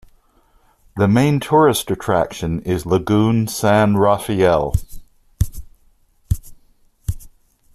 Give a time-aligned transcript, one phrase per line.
[0.95, 4.73] The main tourist attraction is Lagoon San Rafael.